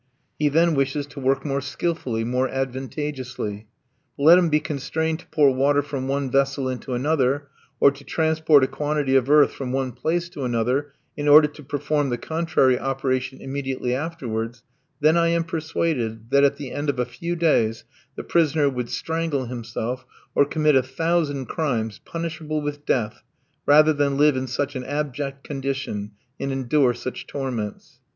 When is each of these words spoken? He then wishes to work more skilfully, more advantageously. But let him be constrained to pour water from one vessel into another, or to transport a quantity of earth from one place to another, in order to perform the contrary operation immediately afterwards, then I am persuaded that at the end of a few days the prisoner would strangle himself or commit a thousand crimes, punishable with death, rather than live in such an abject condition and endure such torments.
He 0.39 0.49
then 0.49 0.73
wishes 0.73 1.05
to 1.05 1.19
work 1.19 1.45
more 1.45 1.61
skilfully, 1.61 2.23
more 2.23 2.47
advantageously. 2.49 3.67
But 4.17 4.23
let 4.23 4.37
him 4.39 4.49
be 4.49 4.59
constrained 4.59 5.19
to 5.19 5.27
pour 5.27 5.51
water 5.53 5.83
from 5.83 6.07
one 6.07 6.31
vessel 6.31 6.67
into 6.67 6.95
another, 6.95 7.49
or 7.79 7.91
to 7.91 8.03
transport 8.03 8.63
a 8.63 8.67
quantity 8.67 9.15
of 9.15 9.29
earth 9.29 9.51
from 9.53 9.71
one 9.71 9.91
place 9.91 10.27
to 10.29 10.43
another, 10.43 10.93
in 11.15 11.27
order 11.27 11.47
to 11.49 11.61
perform 11.63 12.09
the 12.09 12.17
contrary 12.17 12.79
operation 12.79 13.39
immediately 13.41 13.93
afterwards, 13.93 14.63
then 15.01 15.17
I 15.17 15.27
am 15.27 15.43
persuaded 15.43 16.31
that 16.31 16.43
at 16.43 16.55
the 16.55 16.71
end 16.71 16.89
of 16.89 16.97
a 16.97 17.05
few 17.05 17.35
days 17.35 17.83
the 18.15 18.23
prisoner 18.23 18.67
would 18.71 18.89
strangle 18.89 19.45
himself 19.45 20.03
or 20.33 20.45
commit 20.45 20.75
a 20.75 20.81
thousand 20.81 21.45
crimes, 21.45 21.99
punishable 22.03 22.59
with 22.63 22.87
death, 22.87 23.21
rather 23.67 23.93
than 23.93 24.17
live 24.17 24.35
in 24.35 24.47
such 24.47 24.75
an 24.75 24.83
abject 24.83 25.43
condition 25.43 26.13
and 26.39 26.51
endure 26.51 26.95
such 26.95 27.27
torments. 27.27 27.99